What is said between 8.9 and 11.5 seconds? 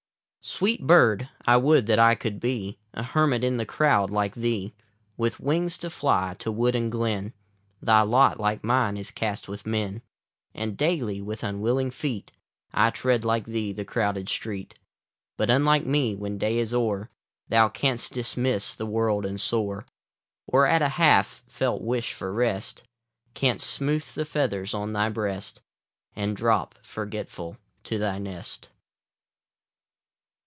is .cast with men; And daily, with